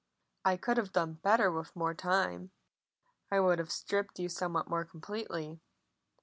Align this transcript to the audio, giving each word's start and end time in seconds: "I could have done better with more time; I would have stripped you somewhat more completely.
"I 0.43 0.57
could 0.57 0.77
have 0.77 0.91
done 0.91 1.19
better 1.21 1.51
with 1.51 1.75
more 1.75 1.93
time; 1.93 2.49
I 3.31 3.39
would 3.39 3.59
have 3.59 3.71
stripped 3.71 4.17
you 4.17 4.29
somewhat 4.29 4.67
more 4.67 4.83
completely. 4.83 5.59